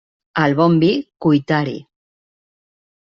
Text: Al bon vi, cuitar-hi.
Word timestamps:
Al 0.43 0.55
bon 0.59 0.79
vi, 0.83 0.89
cuitar-hi. 1.27 1.77